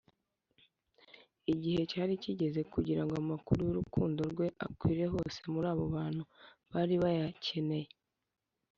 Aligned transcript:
igihe 1.53 1.81
cyari 1.91 2.13
kigeze 2.23 2.61
kugira 2.73 3.01
ngo 3.05 3.15
amakuru 3.23 3.59
y’urukundo 3.63 4.21
rwe 4.31 4.47
akwire 4.65 5.05
hose 5.13 5.39
muri 5.53 5.67
abo 5.73 5.85
bantu 5.95 6.23
bari 6.71 6.95
bayakeneye 7.03 7.89